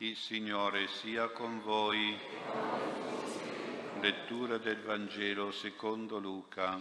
Il 0.00 0.16
Signore 0.16 0.86
sia 0.86 1.26
con 1.30 1.60
voi. 1.60 2.16
Lettura 4.00 4.56
del 4.56 4.80
Vangelo 4.82 5.50
secondo 5.50 6.20
Luca. 6.20 6.78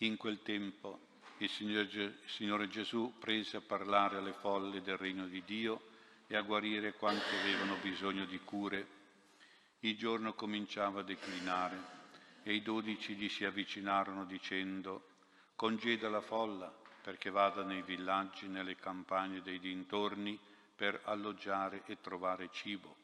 In 0.00 0.18
quel 0.18 0.42
tempo 0.42 1.06
il 1.38 1.48
Signore 1.48 2.68
Gesù 2.68 3.14
prese 3.18 3.56
a 3.56 3.60
parlare 3.62 4.18
alle 4.18 4.34
folle 4.34 4.82
del 4.82 4.98
regno 4.98 5.26
di 5.26 5.42
Dio 5.42 5.92
e 6.26 6.36
a 6.36 6.42
guarire 6.42 6.94
quanti 6.94 7.34
avevano 7.34 7.76
bisogno 7.76 8.24
di 8.24 8.38
cure. 8.40 9.02
Il 9.80 9.96
giorno 9.96 10.34
cominciava 10.34 11.00
a 11.00 11.04
declinare 11.04 11.92
e 12.42 12.54
i 12.54 12.62
dodici 12.62 13.14
gli 13.14 13.28
si 13.28 13.44
avvicinarono 13.44 14.24
dicendo 14.24 15.08
congeda 15.54 16.08
la 16.08 16.20
folla 16.20 16.72
perché 17.02 17.28
vada 17.30 17.62
nei 17.62 17.82
villaggi, 17.82 18.48
nelle 18.48 18.76
campagne 18.76 19.42
dei 19.42 19.60
dintorni 19.60 20.38
per 20.74 21.02
alloggiare 21.04 21.82
e 21.84 22.00
trovare 22.00 22.48
cibo. 22.50 22.96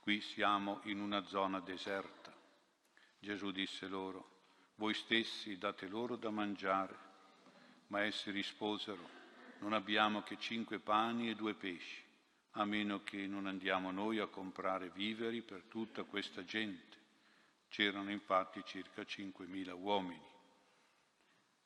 Qui 0.00 0.20
siamo 0.20 0.80
in 0.84 1.00
una 1.00 1.24
zona 1.24 1.60
deserta. 1.60 2.34
Gesù 3.20 3.52
disse 3.52 3.86
loro, 3.86 4.30
voi 4.76 4.94
stessi 4.94 5.56
date 5.58 5.86
loro 5.86 6.16
da 6.16 6.30
mangiare. 6.30 7.04
Ma 7.88 8.02
essi 8.02 8.32
risposero, 8.32 9.08
non 9.60 9.72
abbiamo 9.72 10.22
che 10.22 10.36
cinque 10.40 10.80
pani 10.80 11.30
e 11.30 11.36
due 11.36 11.54
pesci 11.54 12.05
a 12.58 12.64
meno 12.64 13.02
che 13.02 13.26
non 13.26 13.46
andiamo 13.46 13.90
noi 13.90 14.18
a 14.18 14.26
comprare 14.26 14.90
viveri 14.90 15.42
per 15.42 15.64
tutta 15.68 16.04
questa 16.04 16.42
gente. 16.44 16.96
C'erano 17.68 18.10
infatti 18.10 18.62
circa 18.64 19.02
5.000 19.02 19.72
uomini. 19.72 20.34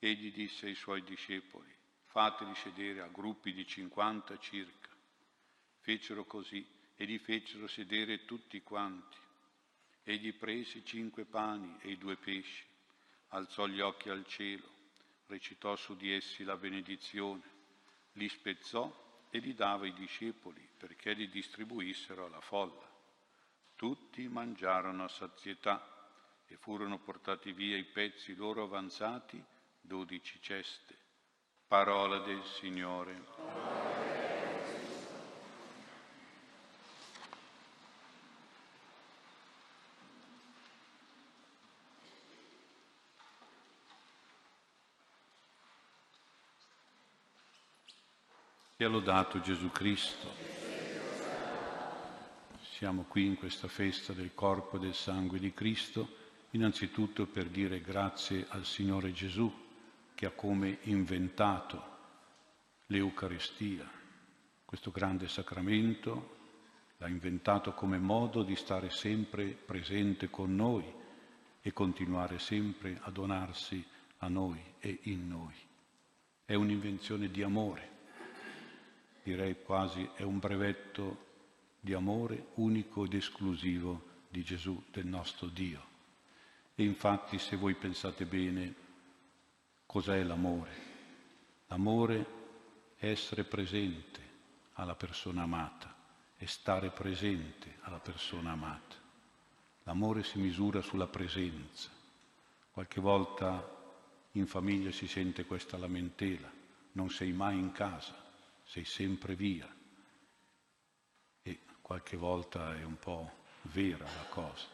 Egli 0.01 0.33
disse 0.33 0.67
ai 0.67 0.75
suoi 0.75 1.05
discepoli, 1.05 1.73
fateli 2.07 2.55
sedere 2.57 3.03
a 3.03 3.07
gruppi 3.07 3.53
di 3.53 3.65
50 3.65 4.39
circa. 4.39 4.89
Fecero 5.79 6.25
così 6.25 6.67
e 6.97 7.05
li 7.05 7.19
fecero 7.19 7.69
sedere 7.69 8.25
tutti 8.25 8.61
quanti. 8.63 9.19
Egli 10.03 10.35
prese 10.35 10.85
cinque 10.85 11.25
pani 11.25 11.77
e 11.83 11.91
i 11.91 11.99
due 11.99 12.17
pesci, 12.17 12.65
alzò 13.29 13.67
gli 13.67 13.81
occhi 13.81 14.09
al 14.09 14.27
cielo, 14.27 14.69
recitò 15.27 15.77
su 15.77 15.95
di 15.95 16.13
essi 16.13 16.43
la 16.43 16.57
benedizione, 16.57 17.43
li 18.15 18.29
spezzò 18.29 19.09
e 19.31 19.39
li 19.39 19.55
dava 19.55 19.85
ai 19.85 19.95
discepoli 19.95 20.69
perché 20.77 21.13
li 21.13 21.29
distribuissero 21.29 22.27
alla 22.27 22.41
folla. 22.41 22.89
Tutti 23.77 24.27
mangiarono 24.29 25.05
a 25.05 25.09
sazietà 25.09 25.91
e 26.47 26.57
furono 26.57 26.99
portati 26.99 27.53
via 27.53 27.77
i 27.77 27.85
pezzi 27.85 28.35
loro 28.35 28.65
avanzati, 28.65 29.43
dodici 29.81 30.41
ceste. 30.43 30.99
Parola 31.67 32.19
del 32.19 32.43
Signore. 32.43 33.90
Sia 48.81 48.89
lodato 48.89 49.43
Gesù 49.43 49.71
Cristo. 49.71 50.27
Siamo 52.63 53.05
qui 53.07 53.27
in 53.27 53.37
questa 53.37 53.69
festa 53.69 54.15
del 54.15 54.31
corpo 54.33 54.79
e 54.79 54.81
del 54.81 54.95
sangue 54.95 55.39
di 55.39 55.53
Cristo, 55.53 56.09
innanzitutto 56.53 57.27
per 57.27 57.51
dire 57.51 57.83
grazie 57.83 58.47
al 58.49 58.65
Signore 58.65 59.13
Gesù 59.13 59.53
che 60.15 60.25
ha 60.25 60.31
come 60.31 60.79
inventato 60.85 61.83
l'Eucaristia, 62.87 63.87
questo 64.65 64.91
grande 64.91 65.29
sacramento, 65.29 66.37
l'ha 66.97 67.09
inventato 67.09 67.75
come 67.75 67.99
modo 67.99 68.43
di 68.43 68.57
stare 68.57 68.89
sempre 68.89 69.49
presente 69.49 70.31
con 70.31 70.57
noi 70.57 70.91
e 71.61 71.73
continuare 71.75 72.39
sempre 72.39 72.99
a 73.03 73.11
donarsi 73.11 73.87
a 74.21 74.29
noi 74.29 74.59
e 74.79 75.01
in 75.03 75.29
noi. 75.29 75.55
È 76.47 76.55
un'invenzione 76.55 77.31
di 77.31 77.43
amore 77.43 77.99
direi 79.23 79.63
quasi 79.63 80.09
è 80.15 80.23
un 80.23 80.39
brevetto 80.39 81.29
di 81.81 81.95
amore 81.95 82.49
unico 82.55 83.05
ed 83.05 83.15
esclusivo 83.15 84.09
di 84.29 84.43
Gesù, 84.43 84.83
del 84.91 85.07
nostro 85.07 85.47
Dio. 85.49 85.89
E 86.75 86.85
infatti 86.85 87.39
se 87.39 87.57
voi 87.57 87.75
pensate 87.75 88.25
bene, 88.25 88.75
cos'è 89.87 90.23
l'amore? 90.23 90.89
L'amore 91.67 92.39
è 92.97 93.09
essere 93.09 93.45
presente 93.45 94.21
alla 94.75 94.95
persona 94.95 95.43
amata 95.43 95.95
e 96.37 96.47
stare 96.47 96.91
presente 96.91 97.77
alla 97.81 97.99
persona 97.99 98.53
amata. 98.53 98.97
L'amore 99.85 100.23
si 100.23 100.39
misura 100.39 100.81
sulla 100.81 101.07
presenza. 101.07 101.91
Qualche 102.71 103.01
volta 103.01 103.79
in 104.33 104.47
famiglia 104.47 104.91
si 104.93 105.09
sente 105.09 105.45
questa 105.45 105.77
lamentela, 105.77 106.51
non 106.93 107.11
sei 107.11 107.33
mai 107.33 107.59
in 107.59 107.73
casa, 107.73 108.15
sei 108.71 108.85
sempre 108.85 109.35
via. 109.35 109.69
E 111.43 111.59
qualche 111.81 112.17
volta 112.17 112.77
è 112.79 112.85
un 112.85 112.99
po' 113.01 113.29
vera 113.63 114.05
la 114.05 114.27
cosa, 114.29 114.69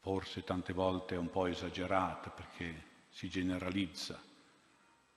forse 0.00 0.44
tante 0.44 0.74
volte 0.74 1.14
è 1.14 1.18
un 1.18 1.30
po' 1.30 1.46
esagerata 1.46 2.28
perché 2.28 2.84
si 3.08 3.30
generalizza. 3.30 4.22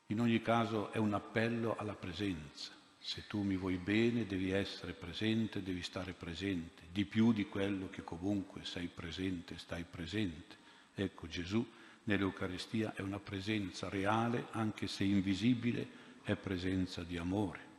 In 0.08 0.22
ogni 0.22 0.42
caso 0.42 0.94
è 0.94 1.00
un 1.00 1.14
appello 1.14 1.76
alla 1.76 1.94
presenza. 1.94 2.72
Se 2.98 3.28
tu 3.28 3.42
mi 3.42 3.58
vuoi 3.58 3.78
bene 3.78 4.26
devi 4.26 4.52
essere 4.52 4.94
presente, 4.94 5.62
devi 5.62 5.84
stare 5.84 6.14
presente, 6.14 6.84
di 6.94 7.04
più 7.04 7.34
di 7.34 7.48
quello 7.48 7.90
che 7.90 8.06
comunque 8.06 8.64
sei 8.64 8.88
presente, 8.88 9.58
stai 9.58 9.84
presente. 9.84 10.56
Ecco, 10.96 11.28
Gesù 11.28 11.70
nell'Eucaristia 12.04 12.94
è 12.96 13.02
una 13.02 13.20
presenza 13.20 13.90
reale, 13.90 14.48
anche 14.52 14.88
se 14.88 15.04
invisibile, 15.04 16.00
è 16.24 16.36
presenza 16.36 17.04
di 17.04 17.18
amore. 17.18 17.71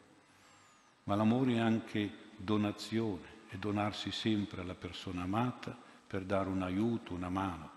Ma 1.04 1.14
l'amore 1.14 1.54
è 1.54 1.58
anche 1.58 2.30
donazione, 2.36 3.40
è 3.48 3.56
donarsi 3.56 4.10
sempre 4.12 4.60
alla 4.60 4.74
persona 4.74 5.22
amata 5.22 5.76
per 6.06 6.22
dare 6.22 6.48
un 6.48 6.62
aiuto, 6.62 7.14
una 7.14 7.28
mano. 7.28 7.70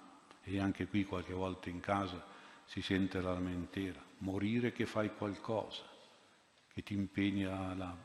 E 0.43 0.59
anche 0.59 0.87
qui 0.87 1.05
qualche 1.05 1.33
volta 1.33 1.69
in 1.69 1.79
casa 1.79 2.23
si 2.65 2.81
sente 2.81 3.19
la 3.21 3.33
lamentela. 3.33 3.99
Morire 4.19 4.71
che 4.71 4.85
fai 4.85 5.13
qualcosa, 5.15 5.83
che 6.71 6.83
ti 6.83 6.93
impegna 6.93 7.71
a 7.71 7.95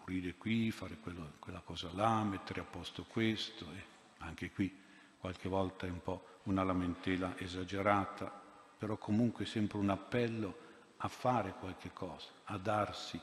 morire 0.00 0.34
qui, 0.34 0.70
fare 0.70 0.98
quello, 0.98 1.32
quella 1.38 1.60
cosa 1.60 1.90
là, 1.92 2.22
mettere 2.22 2.60
a 2.60 2.64
posto 2.64 3.04
questo. 3.04 3.66
E 3.72 3.84
anche 4.18 4.50
qui 4.52 4.72
qualche 5.18 5.48
volta 5.48 5.86
è 5.86 5.90
un 5.90 6.02
po' 6.02 6.40
una 6.44 6.62
lamentela 6.62 7.36
esagerata, 7.38 8.30
però 8.78 8.96
comunque 8.98 9.46
sempre 9.46 9.78
un 9.78 9.90
appello 9.90 10.58
a 10.98 11.08
fare 11.08 11.54
qualche 11.58 11.92
cosa, 11.92 12.28
a 12.44 12.56
darsi 12.56 13.20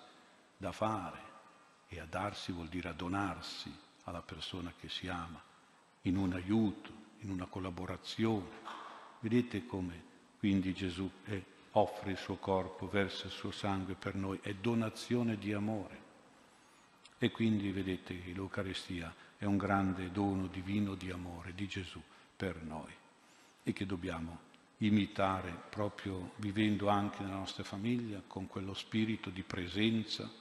da 0.61 0.71
fare 0.71 1.19
e 1.87 1.99
a 1.99 2.05
darsi 2.05 2.51
vuol 2.51 2.67
dire 2.67 2.89
a 2.89 2.93
donarsi 2.93 3.75
alla 4.03 4.21
persona 4.21 4.71
che 4.79 4.89
si 4.89 5.07
ama, 5.07 5.41
in 6.03 6.17
un 6.17 6.33
aiuto, 6.33 6.91
in 7.21 7.31
una 7.31 7.47
collaborazione. 7.47 8.47
Vedete 9.19 9.65
come 9.65 10.09
quindi 10.37 10.73
Gesù 10.73 11.09
è, 11.23 11.41
offre 11.71 12.11
il 12.11 12.17
suo 12.17 12.35
corpo, 12.35 12.87
versa 12.87 13.25
il 13.25 13.31
suo 13.31 13.49
sangue 13.49 13.95
per 13.95 14.13
noi, 14.13 14.39
è 14.43 14.53
donazione 14.53 15.37
di 15.37 15.51
amore. 15.51 15.99
E 17.17 17.31
quindi 17.31 17.71
vedete 17.71 18.21
che 18.21 18.31
l'Eucaristia 18.31 19.13
è 19.37 19.45
un 19.45 19.57
grande 19.57 20.11
dono 20.11 20.45
divino 20.45 20.93
di 20.93 21.09
amore 21.09 21.55
di 21.55 21.67
Gesù 21.67 22.01
per 22.37 22.61
noi 22.61 22.93
e 23.63 23.73
che 23.73 23.85
dobbiamo 23.87 24.49
imitare 24.77 25.51
proprio 25.69 26.33
vivendo 26.35 26.87
anche 26.87 27.23
nella 27.23 27.35
nostra 27.35 27.63
famiglia 27.63 28.21
con 28.25 28.47
quello 28.47 28.73
spirito 28.73 29.29
di 29.29 29.43
presenza 29.43 30.40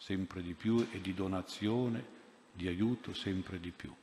sempre 0.00 0.40
di 0.42 0.54
più 0.54 0.88
e 0.90 1.00
di 1.02 1.12
donazione, 1.12 2.18
di 2.52 2.66
aiuto 2.68 3.12
sempre 3.12 3.60
di 3.60 3.70
più. 3.70 3.94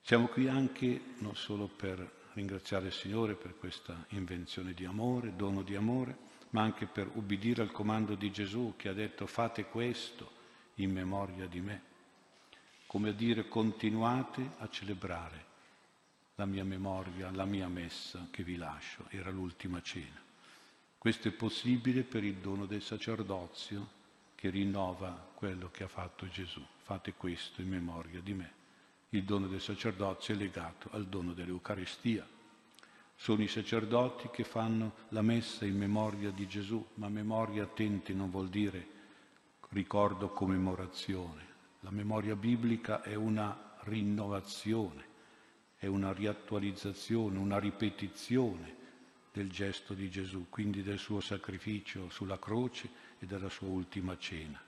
Siamo 0.00 0.26
qui 0.26 0.48
anche 0.48 1.14
non 1.18 1.36
solo 1.36 1.68
per 1.68 2.22
ringraziare 2.32 2.86
il 2.86 2.92
Signore 2.92 3.34
per 3.34 3.58
questa 3.58 4.06
invenzione 4.10 4.72
di 4.72 4.86
amore, 4.86 5.36
dono 5.36 5.62
di 5.62 5.76
amore, 5.76 6.16
ma 6.50 6.62
anche 6.62 6.86
per 6.86 7.10
ubbidire 7.12 7.60
al 7.60 7.72
comando 7.72 8.14
di 8.14 8.30
Gesù 8.32 8.72
che 8.76 8.88
ha 8.88 8.94
detto 8.94 9.26
fate 9.26 9.66
questo 9.66 10.30
in 10.76 10.92
memoria 10.92 11.46
di 11.46 11.60
me. 11.60 11.82
Come 12.86 13.10
a 13.10 13.12
dire 13.12 13.48
continuate 13.48 14.52
a 14.58 14.68
celebrare 14.70 15.52
la 16.36 16.46
mia 16.46 16.64
memoria, 16.64 17.30
la 17.30 17.44
mia 17.44 17.68
messa 17.68 18.28
che 18.30 18.42
vi 18.42 18.56
lascio, 18.56 19.04
era 19.10 19.30
l'ultima 19.30 19.82
cena. 19.82 20.22
Questo 20.96 21.28
è 21.28 21.32
possibile 21.32 22.02
per 22.02 22.24
il 22.24 22.36
dono 22.36 22.64
del 22.64 22.82
sacerdozio 22.82 23.93
che 24.44 24.50
rinnova 24.50 25.30
quello 25.32 25.70
che 25.70 25.84
ha 25.84 25.88
fatto 25.88 26.28
Gesù. 26.28 26.62
Fate 26.82 27.14
questo 27.14 27.62
in 27.62 27.68
memoria 27.70 28.20
di 28.20 28.34
me. 28.34 28.52
Il 29.08 29.24
dono 29.24 29.46
del 29.46 29.62
sacerdozio 29.62 30.34
è 30.34 30.36
legato 30.36 30.90
al 30.92 31.06
dono 31.06 31.32
dell'Eucaristia. 31.32 32.28
Sono 33.16 33.42
i 33.42 33.48
sacerdoti 33.48 34.28
che 34.30 34.44
fanno 34.44 34.96
la 35.08 35.22
messa 35.22 35.64
in 35.64 35.78
memoria 35.78 36.30
di 36.30 36.46
Gesù, 36.46 36.86
ma 36.96 37.08
memoria 37.08 37.62
attenti 37.62 38.12
non 38.12 38.28
vuol 38.28 38.50
dire 38.50 38.86
ricordo 39.70 40.28
commemorazione. 40.28 41.46
La 41.80 41.90
memoria 41.90 42.36
biblica 42.36 43.00
è 43.00 43.14
una 43.14 43.78
rinnovazione, 43.84 45.06
è 45.78 45.86
una 45.86 46.12
riattualizzazione, 46.12 47.38
una 47.38 47.58
ripetizione 47.58 48.76
del 49.32 49.50
gesto 49.50 49.94
di 49.94 50.10
Gesù, 50.10 50.48
quindi 50.50 50.82
del 50.82 50.98
suo 50.98 51.20
sacrificio 51.20 52.10
sulla 52.10 52.38
croce 52.38 53.03
e 53.24 53.26
della 53.26 53.48
sua 53.48 53.68
ultima 53.68 54.16
cena. 54.16 54.62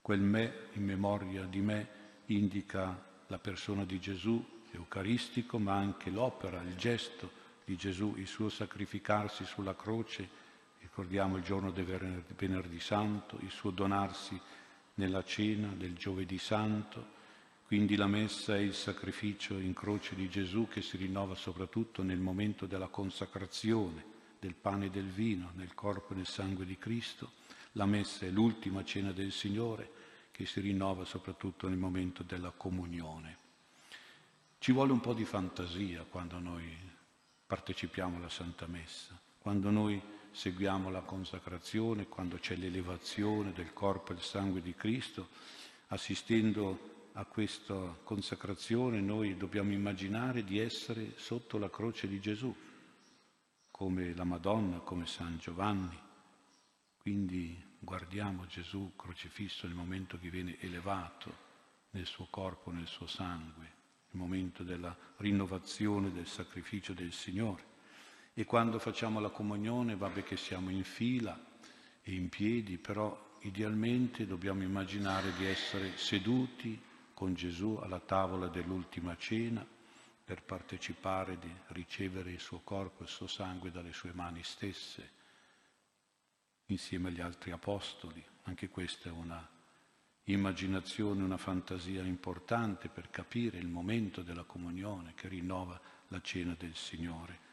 Quel 0.00 0.20
me 0.20 0.68
in 0.74 0.84
memoria 0.84 1.44
di 1.44 1.60
me 1.60 1.88
indica 2.26 3.04
la 3.26 3.38
persona 3.38 3.84
di 3.84 3.98
Gesù 3.98 4.54
eucaristico, 4.70 5.58
ma 5.58 5.74
anche 5.74 6.10
l'opera, 6.10 6.62
il 6.62 6.76
gesto 6.76 7.44
di 7.64 7.76
Gesù, 7.76 8.14
il 8.16 8.26
suo 8.26 8.48
sacrificarsi 8.48 9.44
sulla 9.44 9.74
croce, 9.74 10.28
ricordiamo 10.80 11.36
il 11.36 11.42
giorno 11.42 11.72
del 11.72 12.22
venerdì 12.36 12.78
santo, 12.78 13.38
il 13.40 13.50
suo 13.50 13.70
donarsi 13.70 14.40
nella 14.94 15.24
cena 15.24 15.72
del 15.76 15.94
giovedì 15.94 16.38
santo, 16.38 17.14
quindi 17.66 17.96
la 17.96 18.06
messa 18.06 18.54
è 18.54 18.60
il 18.60 18.74
sacrificio 18.74 19.58
in 19.58 19.74
croce 19.74 20.14
di 20.14 20.28
Gesù 20.28 20.68
che 20.68 20.82
si 20.82 20.96
rinnova 20.96 21.34
soprattutto 21.34 22.04
nel 22.04 22.18
momento 22.18 22.66
della 22.66 22.86
consacrazione 22.86 24.14
del 24.38 24.54
pane 24.54 24.86
e 24.86 24.90
del 24.90 25.08
vino, 25.08 25.50
nel 25.54 25.74
corpo 25.74 26.12
e 26.12 26.16
nel 26.16 26.26
sangue 26.26 26.64
di 26.64 26.78
Cristo. 26.78 27.32
La 27.76 27.84
messa 27.84 28.24
è 28.24 28.30
l'ultima 28.30 28.82
cena 28.84 29.12
del 29.12 29.30
Signore 29.30 29.90
che 30.30 30.46
si 30.46 30.60
rinnova 30.60 31.04
soprattutto 31.04 31.68
nel 31.68 31.76
momento 31.76 32.22
della 32.22 32.50
comunione. 32.50 33.36
Ci 34.58 34.72
vuole 34.72 34.92
un 34.92 35.00
po' 35.00 35.12
di 35.12 35.26
fantasia 35.26 36.04
quando 36.08 36.38
noi 36.38 36.74
partecipiamo 37.46 38.16
alla 38.16 38.30
Santa 38.30 38.66
Messa, 38.66 39.18
quando 39.38 39.68
noi 39.68 40.00
seguiamo 40.30 40.88
la 40.88 41.02
consacrazione, 41.02 42.08
quando 42.08 42.38
c'è 42.38 42.56
l'elevazione 42.56 43.52
del 43.52 43.74
corpo 43.74 44.12
e 44.12 44.14
del 44.14 44.24
sangue 44.24 44.62
di 44.62 44.74
Cristo, 44.74 45.28
assistendo 45.88 47.08
a 47.12 47.26
questa 47.26 47.94
consacrazione 48.02 49.02
noi 49.02 49.36
dobbiamo 49.36 49.72
immaginare 49.72 50.44
di 50.44 50.58
essere 50.58 51.12
sotto 51.16 51.58
la 51.58 51.68
croce 51.68 52.08
di 52.08 52.20
Gesù, 52.20 52.54
come 53.70 54.14
la 54.14 54.24
Madonna, 54.24 54.78
come 54.78 55.06
San 55.06 55.36
Giovanni. 55.38 56.04
Quindi 56.98 57.65
guardiamo 57.86 58.46
Gesù 58.46 58.94
crocifisso 58.96 59.68
nel 59.68 59.76
momento 59.76 60.18
che 60.18 60.28
viene 60.28 60.58
elevato 60.58 61.44
nel 61.90 62.04
suo 62.04 62.26
corpo, 62.28 62.72
nel 62.72 62.88
suo 62.88 63.06
sangue 63.06 63.74
il 64.10 64.18
momento 64.18 64.64
della 64.64 64.94
rinnovazione 65.18 66.10
del 66.10 66.26
sacrificio 66.26 66.92
del 66.94 67.12
Signore. 67.12 67.74
E 68.34 68.44
quando 68.44 68.80
facciamo 68.80 69.20
la 69.20 69.30
comunione, 69.30 69.94
vabbè 69.94 70.24
che 70.24 70.36
siamo 70.36 70.70
in 70.70 70.82
fila 70.82 71.40
e 72.02 72.12
in 72.12 72.28
piedi, 72.28 72.76
però 72.76 73.34
idealmente 73.42 74.26
dobbiamo 74.26 74.64
immaginare 74.64 75.32
di 75.34 75.46
essere 75.46 75.96
seduti 75.96 76.82
con 77.14 77.34
Gesù 77.34 77.78
alla 77.80 78.00
tavola 78.00 78.48
dell'ultima 78.48 79.16
cena 79.16 79.64
per 80.24 80.42
partecipare, 80.42 81.38
di 81.38 81.54
ricevere 81.68 82.32
il 82.32 82.40
suo 82.40 82.60
corpo 82.64 83.02
e 83.02 83.04
il 83.04 83.10
suo 83.10 83.28
sangue 83.28 83.70
dalle 83.70 83.92
sue 83.92 84.12
mani 84.12 84.42
stesse, 84.42 85.10
insieme 86.66 87.08
agli 87.08 87.20
altri 87.20 87.50
apostoli. 87.50 88.24
Anche 88.44 88.68
questa 88.68 89.08
è 89.08 89.12
una 89.12 89.46
immaginazione, 90.24 91.22
una 91.22 91.36
fantasia 91.36 92.02
importante 92.02 92.88
per 92.88 93.10
capire 93.10 93.58
il 93.58 93.68
momento 93.68 94.22
della 94.22 94.44
comunione 94.44 95.14
che 95.14 95.28
rinnova 95.28 95.80
la 96.08 96.20
cena 96.20 96.54
del 96.58 96.74
Signore. 96.74 97.44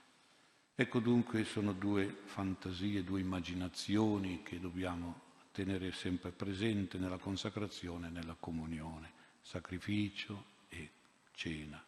Ecco 0.75 0.99
dunque 0.99 1.43
sono 1.43 1.73
due 1.73 2.21
fantasie, 2.25 3.03
due 3.03 3.19
immaginazioni 3.19 4.41
che 4.41 4.59
dobbiamo 4.59 5.21
tenere 5.51 5.91
sempre 5.91 6.31
presente 6.31 6.97
nella 6.97 7.17
consacrazione 7.17 8.07
e 8.07 8.09
nella 8.11 8.35
comunione, 8.39 9.11
sacrificio 9.41 10.45
e 10.69 10.89
cena. 11.33 11.83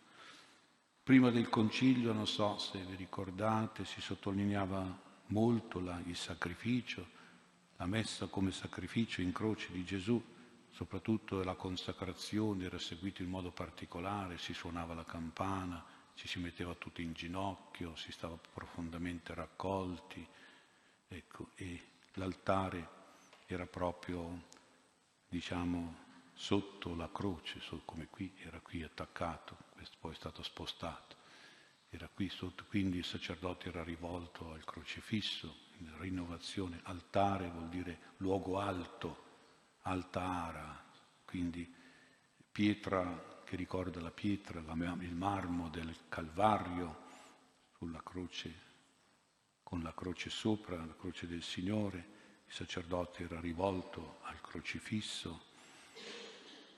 Prima 1.02 1.32
del 1.32 1.50
concilio, 1.50 2.14
non 2.14 2.28
so 2.28 2.60
se 2.60 2.80
vi 2.84 2.96
ricordate, 2.96 3.86
si 3.86 4.02
sottolineava 4.02 5.02
molto 5.28 5.80
la, 5.80 6.00
il 6.06 6.16
sacrificio, 6.16 7.08
la 7.78 7.86
messa 7.86 8.28
come 8.28 8.52
sacrificio 8.52 9.22
in 9.22 9.32
croce 9.32 9.72
di 9.72 9.84
Gesù, 9.84 10.24
soprattutto 10.72 11.44
la 11.44 11.56
consacrazione 11.56 12.66
era 12.66 12.80
seguita 12.80 13.22
in 13.22 13.30
modo 13.30 13.52
particolare, 13.52 14.38
si 14.38 14.54
suonava 14.54 14.94
la 14.94 15.06
campana, 15.06 15.84
ci 16.16 16.28
si 16.28 16.40
metteva 16.40 16.74
tutti 16.76 17.02
in 17.02 17.14
ginocchio, 17.14 17.96
si 17.96 18.12
stava 18.12 18.38
profondamente 18.54 19.34
raccolti, 19.34 20.26
ecco, 21.08 21.50
e 21.56 21.82
l'altare 22.14 22.88
era 23.46 23.66
proprio, 23.66 24.44
diciamo, 25.28 26.04
sotto 26.34 26.96
la 26.96 27.10
croce, 27.12 27.62
come 27.84 28.08
qui, 28.08 28.34
era 28.38 28.60
qui 28.60 28.84
attaccato, 28.84 29.58
poi 30.00 30.12
è 30.12 30.16
stato 30.16 30.44
spostato, 30.44 31.16
era 31.96 32.10
qui 32.14 32.30
sotto, 32.30 32.66
quindi 32.66 32.98
il 32.98 33.06
sacerdote 33.06 33.70
era 33.70 33.84
rivolto 33.84 34.52
al 34.52 34.64
crocifisso, 34.64 35.64
rinnovazione, 35.98 36.80
altare 36.84 37.50
vuol 37.50 37.70
dire 37.70 38.14
luogo 38.18 38.60
alto, 38.60 39.24
alta 39.82 40.22
ara, 40.22 40.84
quindi 41.26 41.74
pietra 42.52 43.42
che 43.44 43.56
ricorda 43.56 44.02
la 44.02 44.12
pietra, 44.12 44.60
il 44.60 45.16
marmo 45.16 45.70
del 45.70 45.96
Calvario 46.10 47.04
sulla 47.78 48.02
croce, 48.04 48.64
con 49.64 49.82
la 49.82 49.94
croce 49.94 50.30
sopra, 50.30 50.78
la 50.78 50.96
croce 50.96 51.28
del 51.28 51.44
Signore, 51.44 52.14
il 52.46 52.54
sacerdote 52.54 53.24
era 53.24 53.40
rivolto 53.40 54.20
al 54.24 54.40
crocifisso 54.42 55.54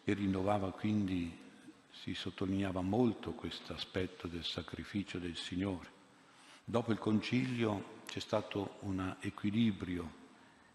e 0.04 0.14
rinnovava 0.14 0.72
quindi, 0.72 1.46
si 2.02 2.14
sottolineava 2.14 2.82
molto 2.82 3.32
questo 3.34 3.74
aspetto 3.74 4.28
del 4.28 4.44
sacrificio 4.44 5.20
del 5.20 5.36
Signore. 5.36 5.96
Dopo 6.64 6.92
il 6.92 7.00
concilio 7.00 8.02
c'è 8.06 8.20
stato 8.20 8.78
un 8.82 9.16
equilibrio 9.22 10.26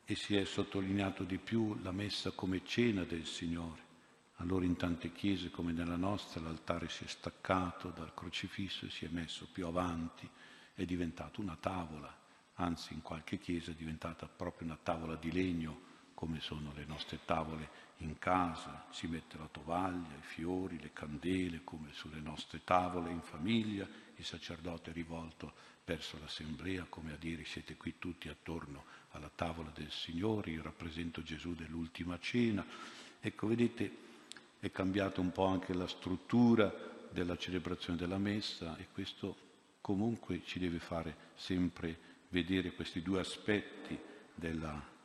e 0.04 0.14
si 0.14 0.36
è 0.36 0.44
sottolineato 0.44 1.24
di 1.24 1.38
più 1.38 1.78
la 1.82 1.92
messa 1.92 2.30
come 2.32 2.64
cena 2.64 3.04
del 3.04 3.26
Signore. 3.26 3.90
Allora 4.36 4.64
in 4.64 4.76
tante 4.76 5.12
chiese 5.12 5.50
come 5.50 5.72
nella 5.72 5.96
nostra 5.96 6.40
l'altare 6.40 6.88
si 6.88 7.04
è 7.04 7.06
staccato 7.06 7.90
dal 7.90 8.14
crocifisso 8.14 8.86
e 8.86 8.90
si 8.90 9.04
è 9.04 9.08
messo 9.08 9.46
più 9.52 9.66
avanti, 9.66 10.28
è 10.74 10.84
diventato 10.84 11.40
una 11.40 11.56
tavola, 11.56 12.12
anzi 12.54 12.94
in 12.94 13.02
qualche 13.02 13.38
chiesa 13.38 13.70
è 13.70 13.74
diventata 13.74 14.26
proprio 14.26 14.66
una 14.66 14.78
tavola 14.82 15.14
di 15.14 15.30
legno, 15.30 15.90
come 16.22 16.38
sono 16.38 16.72
le 16.76 16.84
nostre 16.84 17.18
tavole 17.24 17.68
in 17.96 18.16
casa, 18.16 18.86
si 18.90 19.08
mette 19.08 19.36
la 19.38 19.48
tovaglia, 19.50 20.14
i 20.14 20.22
fiori, 20.22 20.80
le 20.80 20.92
candele, 20.92 21.62
come 21.64 21.88
sulle 21.90 22.20
nostre 22.20 22.60
tavole 22.62 23.10
in 23.10 23.22
famiglia, 23.22 23.88
il 24.14 24.24
sacerdote 24.24 24.90
è 24.90 24.92
rivolto 24.92 25.52
verso 25.84 26.16
l'assemblea, 26.20 26.86
come 26.88 27.12
a 27.12 27.16
dire 27.16 27.44
siete 27.44 27.74
qui 27.74 27.94
tutti 27.98 28.28
attorno 28.28 28.84
alla 29.10 29.32
tavola 29.34 29.72
del 29.74 29.90
Signore, 29.90 30.52
io 30.52 30.62
rappresento 30.62 31.24
Gesù 31.24 31.54
dell'ultima 31.54 32.16
cena. 32.20 32.64
Ecco, 33.18 33.48
vedete, 33.48 33.96
è 34.60 34.70
cambiata 34.70 35.20
un 35.20 35.32
po' 35.32 35.46
anche 35.46 35.74
la 35.74 35.88
struttura 35.88 36.72
della 37.10 37.36
celebrazione 37.36 37.98
della 37.98 38.18
messa 38.18 38.76
e 38.76 38.86
questo 38.92 39.36
comunque 39.80 40.42
ci 40.44 40.60
deve 40.60 40.78
fare 40.78 41.16
sempre 41.34 41.98
vedere 42.28 42.74
questi 42.74 43.02
due 43.02 43.18
aspetti 43.18 43.98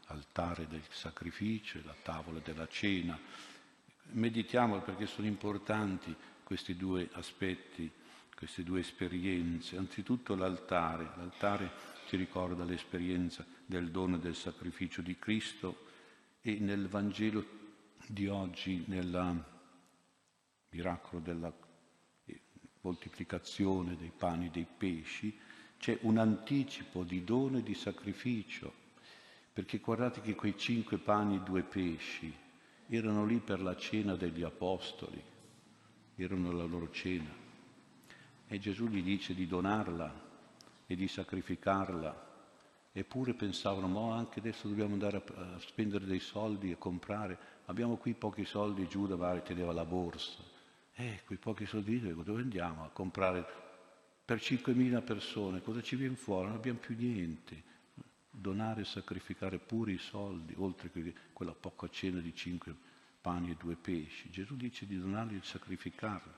dell'altare 0.08 0.68
del 0.68 0.84
sacrificio 0.90 1.82
la 1.84 1.96
tavola 2.02 2.40
della 2.40 2.68
cena. 2.68 3.20
Meditiamo 4.12 4.80
perché 4.80 5.06
sono 5.06 5.28
importanti 5.28 6.16
questi 6.44 6.78
due 6.78 7.10
aspetti, 7.14 7.92
queste 8.36 8.64
due 8.64 8.80
esperienze. 8.80 9.76
Anzitutto 9.76 10.36
l'altare. 10.36 11.10
L'altare 11.18 11.70
ci 12.08 12.16
ricorda 12.16 12.64
l'esperienza 12.64 13.46
del 13.66 13.92
dono 13.92 14.16
e 14.16 14.20
del 14.20 14.36
sacrificio 14.36 15.02
di 15.02 15.18
Cristo 15.20 15.86
e 16.42 16.58
nel 16.60 16.88
Vangelo 16.88 17.46
di 18.08 18.28
oggi, 18.28 18.86
nel 18.88 19.44
miracolo 20.70 21.22
della 21.22 21.54
eh, 22.26 22.42
moltiplicazione 22.82 23.98
dei 23.98 24.14
pani 24.16 24.46
e 24.46 24.52
dei 24.52 24.66
pesci, 24.66 25.38
c'è 25.78 25.98
un 26.02 26.18
anticipo 26.18 27.04
di 27.04 27.26
dono 27.26 27.58
e 27.58 27.64
di 27.64 27.76
sacrificio, 27.76 28.86
perché 29.58 29.80
guardate 29.80 30.22
che 30.22 30.36
quei 30.36 30.56
cinque 30.56 31.00
pani 31.00 31.38
e 31.38 31.40
due 31.40 31.64
pesci 31.64 32.32
erano 32.90 33.26
lì 33.26 33.40
per 33.40 33.60
la 33.60 33.76
cena 33.76 34.16
degli 34.16 34.44
apostoli, 34.44 35.20
erano 36.16 36.52
la 36.52 36.64
loro 36.64 36.92
cena. 36.92 37.34
E 38.48 38.60
Gesù 38.60 38.86
gli 38.86 39.02
dice 39.02 39.34
di 39.34 39.48
donarla 39.48 40.14
e 40.86 40.96
di 40.96 41.08
sacrificarla 41.08 42.26
Eppure 42.92 43.34
pensavano, 43.34 43.88
ma 43.88 44.16
anche 44.16 44.40
adesso 44.40 44.68
dobbiamo 44.68 44.94
andare 44.94 45.18
a, 45.18 45.60
spendere 45.60 46.06
dei 46.06 46.20
soldi 46.20 46.70
e 46.70 46.78
comprare. 46.78 47.38
Abbiamo 47.66 47.96
qui 47.98 48.14
pochi 48.14 48.46
soldi, 48.46 48.88
Giuda 48.88 49.16
va 49.16 49.40
teneva 49.40 49.74
la 49.74 49.86
borsa. 49.86 50.44
Eh, 50.94 51.22
quei 51.26 51.40
pochi 51.40 51.66
soldi, 51.66 52.00
dove 52.00 52.42
andiamo 52.42 52.84
a 52.84 52.90
comprare 52.90 53.44
per 54.24 54.38
5.000 54.38 55.04
persone? 55.04 55.62
Cosa 55.64 55.82
ci 55.82 55.96
viene 55.96 56.16
fuori? 56.16 56.48
Non 56.48 56.56
abbiamo 56.56 56.78
più 56.78 56.96
niente. 56.96 57.67
Donare 58.40 58.82
e 58.82 58.86
sacrificare 58.86 59.58
pure 59.58 59.94
i 59.94 59.98
soldi, 59.98 60.54
oltre 60.58 60.92
che 60.92 61.14
quella 61.34 61.54
poca 61.54 61.90
cena 61.90 62.20
di 62.20 62.36
cinque 62.36 62.76
pani 63.20 63.50
e 63.50 63.56
due 63.56 63.76
pesci. 63.76 64.30
Gesù 64.30 64.56
dice 64.56 64.86
di 64.86 65.00
donarli 65.00 65.38
e 65.38 65.42
sacrificarli, 65.42 66.32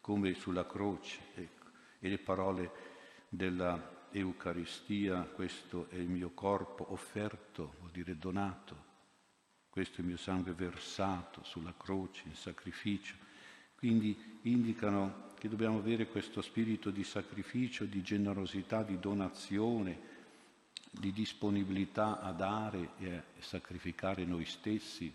come 0.00 0.34
sulla 0.34 0.66
croce. 0.66 1.18
Ecco. 1.34 1.66
E 1.98 2.08
le 2.08 2.18
parole 2.18 2.70
della 3.28 4.06
Eucaristia, 4.12 5.22
questo 5.22 5.88
è 5.90 5.96
il 5.96 6.08
mio 6.08 6.30
corpo 6.30 6.92
offerto, 6.92 7.74
vuol 7.80 7.90
dire 7.90 8.16
donato, 8.16 8.90
questo 9.68 9.96
è 9.96 10.00
il 10.00 10.06
mio 10.06 10.16
sangue 10.16 10.52
versato 10.52 11.42
sulla 11.44 11.74
croce 11.76 12.22
in 12.26 12.34
sacrificio. 12.34 13.14
Quindi 13.74 14.38
indicano 14.42 15.30
che 15.38 15.48
dobbiamo 15.48 15.78
avere 15.78 16.06
questo 16.06 16.40
spirito 16.40 16.90
di 16.90 17.02
sacrificio, 17.02 17.84
di 17.84 18.00
generosità, 18.02 18.82
di 18.82 19.00
donazione, 19.00 20.11
di 20.92 21.10
disponibilità 21.10 22.20
a 22.20 22.32
dare 22.32 22.90
e 22.98 23.14
a 23.14 23.22
sacrificare 23.38 24.26
noi 24.26 24.44
stessi, 24.44 25.12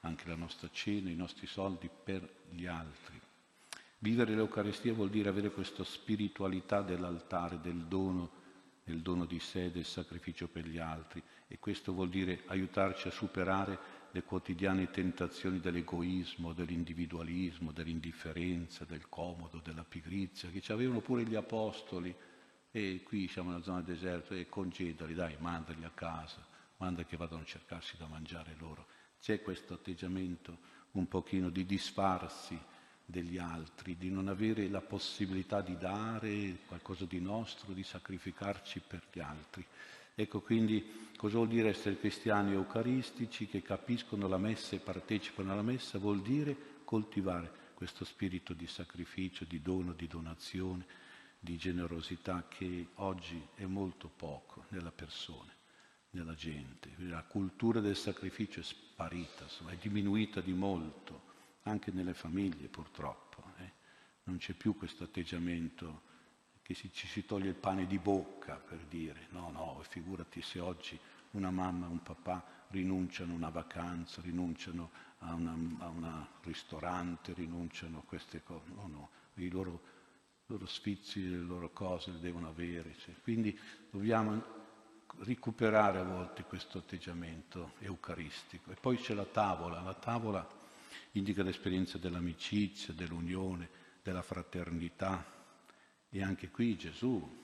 anche 0.00 0.26
la 0.26 0.34
nostra 0.34 0.68
cena, 0.72 1.10
i 1.10 1.14
nostri 1.14 1.46
soldi 1.46 1.90
per 2.02 2.28
gli 2.50 2.66
altri. 2.66 3.20
Vivere 3.98 4.34
l'Eucaristia 4.34 4.94
vuol 4.94 5.10
dire 5.10 5.28
avere 5.28 5.52
questa 5.52 5.84
spiritualità 5.84 6.80
dell'altare, 6.80 7.60
del 7.60 7.84
dono, 7.84 8.30
del 8.82 9.00
dono 9.00 9.26
di 9.26 9.38
sé, 9.38 9.70
del 9.70 9.84
sacrificio 9.84 10.48
per 10.48 10.66
gli 10.66 10.78
altri 10.78 11.22
e 11.46 11.58
questo 11.60 11.92
vuol 11.92 12.08
dire 12.08 12.42
aiutarci 12.46 13.06
a 13.06 13.12
superare 13.12 14.00
le 14.10 14.22
quotidiane 14.24 14.90
tentazioni 14.90 15.60
dell'egoismo, 15.60 16.52
dell'individualismo, 16.52 17.70
dell'indifferenza, 17.70 18.84
del 18.84 19.08
comodo, 19.08 19.60
della 19.62 19.84
pigrizia, 19.84 20.50
che 20.50 20.60
ci 20.60 20.72
avevano 20.72 21.00
pure 21.00 21.24
gli 21.24 21.34
apostoli 21.34 22.14
e 22.72 23.02
qui 23.04 23.28
siamo 23.28 23.50
nella 23.50 23.62
zona 23.62 23.82
deserta 23.82 24.34
e 24.34 24.48
congedali, 24.48 25.14
dai, 25.14 25.36
mandali 25.38 25.84
a 25.84 25.90
casa, 25.90 26.44
manda 26.78 27.04
che 27.04 27.18
vadano 27.18 27.42
a 27.42 27.46
cercarsi 27.46 27.96
da 27.98 28.06
mangiare 28.06 28.56
loro. 28.58 28.86
C'è 29.20 29.42
questo 29.42 29.74
atteggiamento 29.74 30.58
un 30.92 31.06
pochino 31.06 31.50
di 31.50 31.66
disfarsi, 31.66 32.58
degli 33.04 33.36
altri, 33.36 33.96
di 33.98 34.10
non 34.10 34.28
avere 34.28 34.68
la 34.68 34.80
possibilità 34.80 35.60
di 35.60 35.76
dare 35.76 36.60
qualcosa 36.66 37.04
di 37.04 37.20
nostro, 37.20 37.72
di 37.72 37.82
sacrificarci 37.82 38.80
per 38.80 39.02
gli 39.12 39.20
altri. 39.20 39.64
Ecco 40.14 40.40
quindi 40.40 41.10
cosa 41.16 41.36
vuol 41.36 41.48
dire 41.48 41.68
essere 41.68 41.98
cristiani 41.98 42.52
eucaristici 42.52 43.46
che 43.48 43.60
capiscono 43.60 44.28
la 44.28 44.38
messa 44.38 44.76
e 44.76 44.80
partecipano 44.80 45.52
alla 45.52 45.62
messa? 45.62 45.98
Vuol 45.98 46.22
dire 46.22 46.56
coltivare 46.84 47.50
questo 47.74 48.04
spirito 48.04 48.54
di 48.54 48.66
sacrificio, 48.66 49.44
di 49.44 49.60
dono, 49.60 49.92
di 49.92 50.06
donazione, 50.06 50.86
di 51.44 51.56
generosità 51.56 52.46
che 52.46 52.90
oggi 52.94 53.44
è 53.54 53.64
molto 53.64 54.08
poco 54.08 54.66
nella 54.68 54.92
persona, 54.92 55.52
nella 56.10 56.34
gente. 56.34 56.94
La 56.98 57.24
cultura 57.24 57.80
del 57.80 57.96
sacrificio 57.96 58.60
è 58.60 58.62
sparita, 58.62 59.46
è 59.66 59.74
diminuita 59.74 60.40
di 60.40 60.52
molto 60.52 61.30
anche 61.62 61.90
nelle 61.90 62.14
famiglie 62.14 62.68
purtroppo. 62.68 63.42
Eh. 63.58 63.72
Non 64.24 64.36
c'è 64.36 64.52
più 64.52 64.76
questo 64.76 65.02
atteggiamento 65.02 66.02
che 66.62 66.74
si, 66.74 66.92
ci 66.92 67.08
si 67.08 67.26
toglie 67.26 67.48
il 67.48 67.54
pane 67.56 67.88
di 67.88 67.98
bocca 67.98 68.54
per 68.54 68.78
dire 68.88 69.26
no, 69.30 69.50
no, 69.50 69.82
figurati 69.88 70.40
se 70.42 70.60
oggi 70.60 70.96
una 71.32 71.50
mamma 71.50 71.86
e 71.86 71.90
un 71.90 72.02
papà 72.04 72.66
rinunciano 72.68 73.32
a 73.32 73.36
una 73.36 73.50
vacanza, 73.50 74.20
rinunciano 74.20 74.90
a, 75.18 75.34
un 75.34 76.26
ristorante, 76.42 77.32
rinunciano 77.32 77.98
a 77.98 78.02
queste 78.02 78.44
cose. 78.44 78.70
No, 78.76 78.86
no, 78.86 79.10
i 79.34 79.50
loro, 79.50 79.82
loro 80.52 80.66
sfizi, 80.66 81.28
le 81.28 81.38
loro 81.38 81.70
cose 81.70 82.10
le 82.10 82.20
devono 82.20 82.48
avere. 82.48 82.94
Cioè. 82.98 83.14
Quindi 83.22 83.58
dobbiamo 83.90 84.60
recuperare 85.20 85.98
a 85.98 86.04
volte 86.04 86.44
questo 86.44 86.78
atteggiamento 86.78 87.72
eucaristico. 87.80 88.70
E 88.70 88.76
poi 88.80 88.96
c'è 88.96 89.14
la 89.14 89.24
tavola, 89.24 89.80
la 89.80 89.94
tavola 89.94 90.46
indica 91.12 91.42
l'esperienza 91.42 91.98
dell'amicizia, 91.98 92.92
dell'unione, 92.92 93.68
della 94.02 94.22
fraternità. 94.22 95.24
E 96.10 96.22
anche 96.22 96.50
qui 96.50 96.76
Gesù 96.76 97.40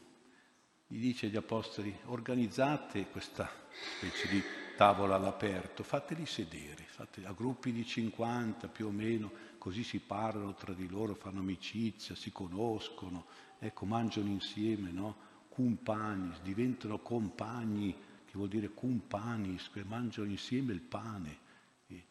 gli 0.87 1.01
dice 1.01 1.27
agli 1.27 1.37
apostoli, 1.37 1.95
organizzate 2.07 3.09
questa 3.09 3.51
specie 3.97 4.29
di 4.29 4.43
tavola 4.79 5.17
all'aperto, 5.17 5.83
fateli 5.83 6.25
sedere, 6.25 6.85
fateli 6.87 7.27
a 7.27 7.33
gruppi 7.33 7.73
di 7.73 7.85
50 7.85 8.69
più 8.69 8.87
o 8.87 8.91
meno, 8.91 9.33
così 9.59 9.83
si 9.83 9.99
parlano 9.99 10.55
tra 10.55 10.73
di 10.73 10.89
loro, 10.89 11.17
fanno 11.17 11.41
amicizia, 11.41 12.15
si 12.15 12.31
conoscono, 12.31 13.27
ecco, 13.59 13.87
mangiano 13.87 14.29
insieme, 14.29 14.93
no? 14.93 15.17
Compagni, 15.49 16.33
diventano 16.45 17.01
compagni, 17.01 17.93
che 18.25 18.33
vuol 18.35 18.47
dire 18.47 18.69
cumpanis, 18.69 19.69
che 19.73 19.83
mangiano 19.83 20.29
insieme 20.29 20.73
il 20.75 20.81
pane 20.81 21.47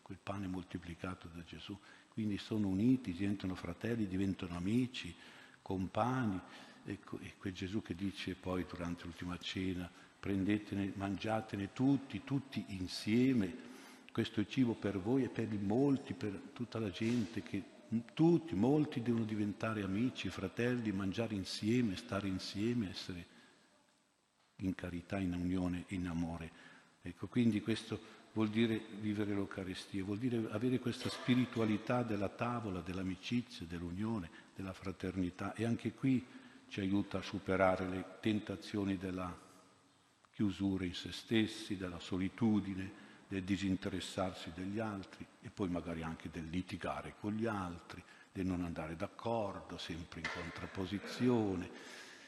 quel 0.01 0.17
pane 0.21 0.47
moltiplicato 0.47 1.29
da 1.33 1.43
Gesù. 1.43 1.77
Quindi 2.09 2.37
sono 2.37 2.67
uniti, 2.67 3.11
diventano 3.11 3.55
fratelli, 3.55 4.07
diventano 4.07 4.55
amici, 4.55 5.13
compagni. 5.61 6.39
Ecco, 6.83 7.19
e 7.19 7.35
quel 7.37 7.53
Gesù 7.53 7.81
che 7.81 7.93
dice 7.93 8.35
poi 8.35 8.65
durante 8.67 9.03
l'ultima 9.03 9.37
cena, 9.37 9.89
prendetene, 10.27 10.91
mangiatene 10.95 11.71
tutti, 11.71 12.21
tutti 12.25 12.61
insieme. 12.69 13.65
Questo 14.11 14.41
è 14.41 14.45
cibo 14.45 14.73
per 14.73 14.99
voi 14.99 15.23
e 15.23 15.29
per 15.29 15.47
molti, 15.47 16.13
per 16.13 16.37
tutta 16.51 16.79
la 16.79 16.89
gente 16.89 17.41
che 17.41 17.63
tutti, 18.13 18.53
molti 18.53 19.01
devono 19.01 19.23
diventare 19.23 19.83
amici, 19.83 20.27
fratelli, 20.27 20.91
mangiare 20.91 21.33
insieme, 21.33 21.95
stare 21.95 22.27
insieme, 22.27 22.89
essere 22.89 23.25
in 24.57 24.75
carità, 24.75 25.17
in 25.17 25.33
unione, 25.33 25.85
in 25.89 26.07
amore. 26.07 26.51
Ecco, 27.01 27.27
quindi 27.27 27.61
questo 27.61 27.97
vuol 28.33 28.49
dire 28.49 28.81
vivere 28.99 29.33
l'Eucaristia, 29.33 30.03
vuol 30.03 30.17
dire 30.17 30.45
avere 30.49 30.77
questa 30.79 31.07
spiritualità 31.07 32.03
della 32.03 32.27
tavola, 32.27 32.81
dell'amicizia, 32.81 33.65
dell'unione, 33.65 34.29
della 34.53 34.73
fraternità 34.73 35.53
e 35.53 35.63
anche 35.63 35.93
qui 35.93 36.25
ci 36.67 36.81
aiuta 36.81 37.19
a 37.19 37.21
superare 37.21 37.87
le 37.87 38.03
tentazioni 38.19 38.97
della 38.97 39.45
chiusura 40.37 40.85
in 40.85 40.93
se 40.93 41.11
stessi, 41.11 41.77
della 41.77 41.99
solitudine, 41.99 43.05
del 43.27 43.41
disinteressarsi 43.41 44.51
degli 44.53 44.77
altri 44.77 45.25
e 45.41 45.49
poi 45.49 45.67
magari 45.67 46.03
anche 46.03 46.29
del 46.29 46.47
litigare 46.47 47.15
con 47.19 47.33
gli 47.33 47.47
altri, 47.47 48.03
del 48.31 48.45
non 48.45 48.63
andare 48.63 48.95
d'accordo, 48.95 49.79
sempre 49.79 50.19
in 50.19 50.29
contrapposizione. 50.31 51.71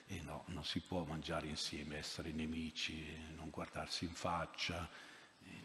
E 0.08 0.22
no, 0.24 0.44
non 0.48 0.66
si 0.66 0.80
può 0.80 1.04
mangiare 1.04 1.46
insieme, 1.46 1.98
essere 1.98 2.32
nemici, 2.32 3.06
non 3.36 3.52
guardarsi 3.52 4.06
in 4.06 4.14
faccia, 4.14 4.90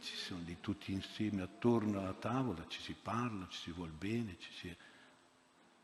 ci 0.02 0.14
sono 0.14 0.42
lì 0.44 0.58
tutti 0.60 0.92
insieme 0.92 1.40
attorno 1.40 1.98
alla 1.98 2.12
tavola, 2.12 2.66
ci 2.68 2.82
si 2.82 2.92
parla, 2.92 3.48
ci 3.48 3.58
si 3.58 3.70
vuol 3.70 3.92
bene, 3.92 4.36
ci 4.38 4.52
si 4.52 4.76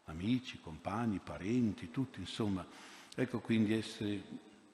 amici, 0.04 0.60
compagni, 0.60 1.20
parenti, 1.20 1.90
tutti, 1.90 2.20
insomma. 2.20 2.66
Ecco 3.14 3.40
quindi 3.40 3.72
essere, 3.72 4.22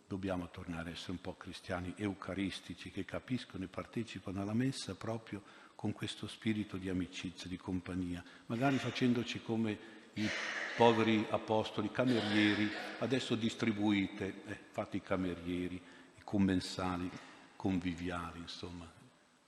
dobbiamo 0.06 0.48
tornare 0.50 0.90
a 0.90 0.92
essere 0.92 1.12
un 1.12 1.20
po' 1.20 1.36
cristiani 1.36 1.94
eucaristici 1.96 2.90
che 2.90 3.04
capiscono 3.04 3.64
e 3.64 3.68
partecipano 3.68 4.40
alla 4.40 4.54
messa 4.54 4.94
proprio 4.94 5.42
con 5.75 5.92
questo 5.92 6.26
spirito 6.26 6.76
di 6.76 6.88
amicizia, 6.88 7.48
di 7.48 7.56
compagnia, 7.56 8.25
magari 8.46 8.78
facendoci 8.78 9.42
come 9.42 9.94
i 10.14 10.28
poveri 10.76 11.26
apostoli 11.30 11.90
camerieri, 11.90 12.70
adesso 13.00 13.34
distribuite, 13.34 14.42
eh, 14.46 14.58
fate 14.70 14.96
i 14.96 15.02
camerieri, 15.02 15.76
i 15.76 16.22
commensali, 16.25 17.10
conviviali, 17.56 18.38
insomma, 18.38 18.90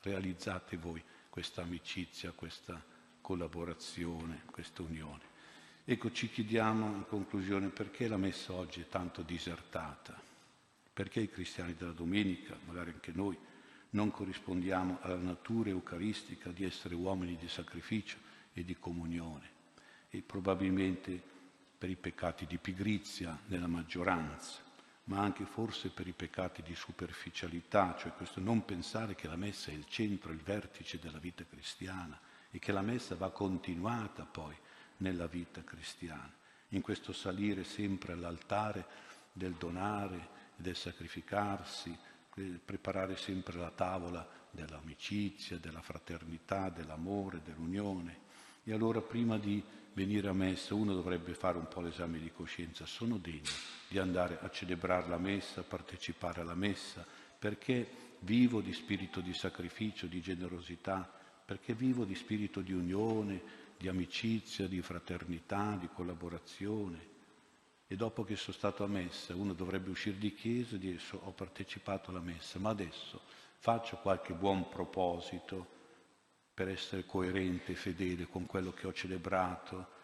realizzate 0.03 0.77
voi 0.77 1.03
questa 1.31 1.63
amicizia, 1.63 2.33
questa 2.33 2.83
collaborazione, 3.21 4.43
questa 4.51 4.83
unione. 4.83 5.37
Ecco, 5.85 6.13
ci 6.13 6.29
chiediamo 6.29 6.87
in 6.87 7.07
conclusione 7.07 7.69
perché 7.69 8.09
la 8.09 8.19
messa 8.19 8.53
oggi 8.53 8.83
è 8.83 8.89
tanto 8.89 9.23
disertata, 9.23 10.21
perché 10.99 11.21
i 11.21 11.31
cristiani 11.31 11.77
della 11.77 11.93
domenica, 11.93 12.59
magari 12.67 12.91
anche 12.91 13.13
noi, 13.15 13.39
non 13.91 14.11
corrispondiamo 14.11 14.99
alla 15.03 15.15
natura 15.15 15.69
eucaristica 15.69 16.51
di 16.51 16.65
essere 16.65 16.97
uomini 16.97 17.37
di 17.37 17.47
sacrificio 17.47 18.17
e 18.53 18.65
di 18.65 18.77
comunione 18.77 19.49
e 20.11 20.23
probabilmente 20.23 21.23
per 21.79 21.89
i 21.89 21.95
peccati 21.95 22.47
di 22.47 22.59
pigrizia 22.59 23.39
nella 23.47 23.69
maggioranza 23.69 24.59
ma 25.05 25.21
anche 25.21 25.45
forse 25.45 25.91
per 25.91 26.09
i 26.09 26.13
peccati 26.13 26.63
di 26.63 26.75
superficialità, 26.75 27.95
cioè 27.97 28.13
questo 28.13 28.41
non 28.41 28.65
pensare 28.65 29.15
che 29.15 29.29
la 29.29 29.37
messa 29.37 29.71
è 29.71 29.75
il 29.75 29.87
centro, 29.87 30.33
il 30.33 30.43
vertice 30.43 30.99
della 30.99 31.19
vita 31.19 31.45
cristiana 31.49 32.19
e 32.51 32.59
che 32.59 32.73
la 32.73 32.83
messa 32.83 33.15
va 33.15 33.31
continuata 33.31 34.25
poi 34.25 34.57
nella 34.97 35.29
vita 35.29 35.63
cristiana, 35.63 36.35
in 36.71 36.81
questo 36.81 37.13
salire 37.13 37.63
sempre 37.63 38.15
all'altare 38.15 39.07
del 39.33 39.53
donare, 39.53 40.37
del 40.59 40.77
sacrificarsi, 40.77 41.97
preparare 42.65 43.17
sempre 43.17 43.59
la 43.59 43.71
tavola 43.71 44.29
dell'amicizia, 44.51 45.59
della 45.59 45.83
fraternità, 45.83 46.69
dell'amore, 46.69 47.41
dell'unione. 47.43 48.27
E 48.65 48.73
allora 48.73 49.01
prima 49.01 49.39
di 49.39 49.63
venire 49.95 50.29
a 50.29 50.33
messa 50.33 50.75
uno 50.75 50.95
dovrebbe 50.95 51.35
fare 51.35 51.59
un 51.59 51.69
po' 51.69 51.81
l'esame 51.81 52.19
di 52.19 52.31
coscienza, 52.31 52.87
sono 52.87 53.17
degno 53.17 53.51
di 53.89 53.99
andare 53.99 54.39
a 54.41 54.51
celebrare 54.51 55.09
la 55.09 55.19
messa, 55.19 55.63
partecipare 55.63 56.43
alla 56.43 56.55
messa, 56.55 57.05
perché 57.39 58.17
vivo 58.21 58.61
di 58.61 58.73
spirito 58.73 59.21
di 59.21 59.33
sacrificio, 59.33 60.07
di 60.07 60.21
generosità, 60.21 61.11
perché 61.45 61.73
vivo 61.73 62.05
di 62.05 62.15
spirito 62.15 62.61
di 62.61 62.73
unione, 62.73 63.41
di 63.79 63.89
amicizia, 63.89 64.67
di 64.67 64.83
fraternità, 64.83 65.77
di 65.81 65.89
collaborazione. 65.93 67.17
E 67.91 67.97
dopo 67.97 68.23
che 68.23 68.37
sono 68.37 68.55
stato 68.55 68.85
a 68.85 68.87
messa, 68.87 69.35
uno 69.35 69.55
dovrebbe 69.55 69.89
uscire 69.89 70.19
di 70.19 70.35
chiesa 70.35 70.77
e 70.77 70.79
dire 70.79 71.01
ho 71.11 71.31
partecipato 71.31 72.11
alla 72.11 72.21
messa, 72.21 72.59
ma 72.59 72.69
adesso 72.69 73.19
faccio 73.57 73.97
qualche 73.97 74.35
buon 74.35 74.69
proposito 74.69 75.77
per 76.53 76.69
essere 76.69 77.07
coerente 77.07 77.73
e 77.73 77.77
fedele 77.77 78.27
con 78.27 78.45
quello 78.45 78.73
che 78.73 78.87
ho 78.87 78.93
celebrato, 78.93 79.97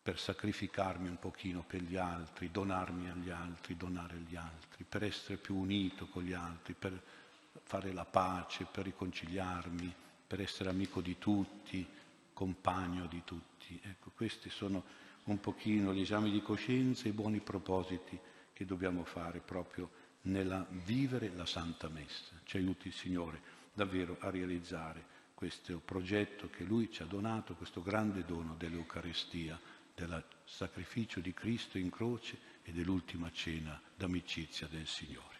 per 0.00 0.18
sacrificarmi 0.18 1.08
un 1.08 1.18
pochino 1.18 1.64
per 1.66 1.82
gli 1.82 1.96
altri, 1.96 2.52
donarmi 2.52 3.10
agli 3.10 3.30
altri, 3.30 3.76
donare 3.76 4.14
agli 4.14 4.36
altri, 4.36 4.84
per 4.88 5.02
essere 5.02 5.38
più 5.38 5.56
unito 5.56 6.06
con 6.06 6.22
gli 6.22 6.32
altri, 6.32 6.74
per 6.74 7.02
fare 7.64 7.92
la 7.92 8.04
pace, 8.04 8.64
per 8.70 8.84
riconciliarmi, 8.84 9.92
per 10.26 10.40
essere 10.40 10.70
amico 10.70 11.00
di 11.00 11.18
tutti, 11.18 11.86
compagno 12.32 13.06
di 13.06 13.22
tutti. 13.24 13.78
Ecco, 13.82 14.12
questi 14.14 14.48
sono 14.50 14.84
un 15.28 15.40
pochino 15.40 15.92
gli 15.92 16.00
esami 16.00 16.30
di 16.30 16.40
coscienza 16.42 17.04
e 17.04 17.10
i 17.10 17.12
buoni 17.12 17.40
propositi 17.40 18.18
che 18.52 18.64
dobbiamo 18.64 19.04
fare 19.04 19.40
proprio 19.40 19.90
nella 20.22 20.66
vivere 20.84 21.30
la 21.34 21.46
Santa 21.46 21.88
Messa. 21.88 22.32
Ci 22.44 22.56
aiuti 22.56 22.88
il 22.88 22.94
Signore 22.94 23.40
davvero 23.72 24.16
a 24.20 24.30
realizzare 24.30 25.16
questo 25.34 25.78
progetto 25.78 26.48
che 26.48 26.64
Lui 26.64 26.90
ci 26.90 27.02
ha 27.02 27.06
donato, 27.06 27.54
questo 27.54 27.82
grande 27.82 28.24
dono 28.24 28.54
dell'Eucaristia, 28.56 29.60
del 29.94 30.24
sacrificio 30.44 31.20
di 31.20 31.32
Cristo 31.32 31.78
in 31.78 31.90
croce 31.90 32.38
e 32.62 32.72
dell'ultima 32.72 33.30
cena 33.30 33.80
d'amicizia 33.96 34.66
del 34.66 34.86
Signore. 34.86 35.37